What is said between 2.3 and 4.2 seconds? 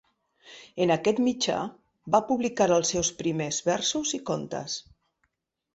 publicar els seus primers versos